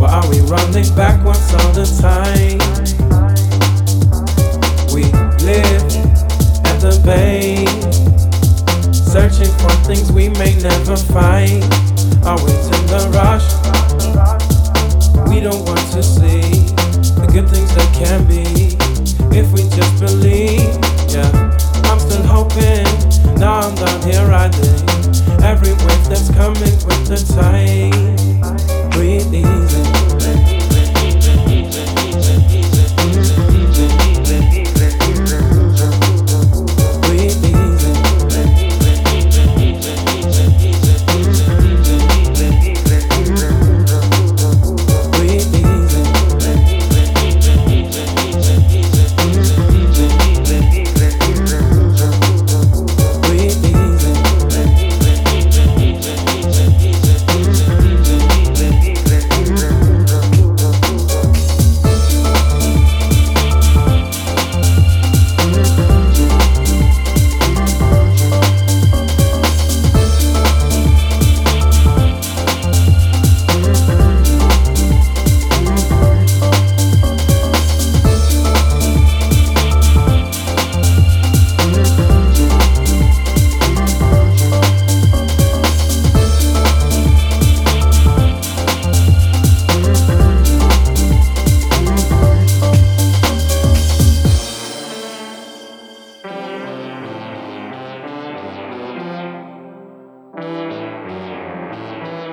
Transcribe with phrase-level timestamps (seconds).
[0.00, 2.56] Why are we running backwards all the time?
[4.94, 5.04] We
[5.44, 5.84] live
[6.64, 7.66] at the bay,
[8.90, 11.62] searching for things we may never find.
[12.24, 13.44] Always in the rush,
[15.28, 16.48] we don't want to see
[17.20, 18.80] the good things that can be
[19.36, 20.80] if we just believe.
[21.12, 21.28] Yeah,
[21.92, 22.88] I'm still hoping.
[23.38, 24.80] Now I'm down here riding
[25.44, 28.90] every wave that's coming with the tide.
[28.92, 29.59] Breathing.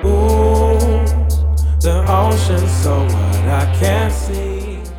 [0.04, 0.78] Ooh,
[1.80, 4.97] the ocean so what I can't see.